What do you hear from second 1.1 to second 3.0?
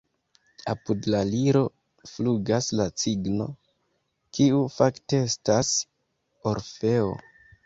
la liro flugas la